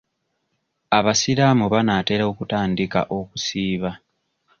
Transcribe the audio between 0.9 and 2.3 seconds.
Abasiraamu banaatera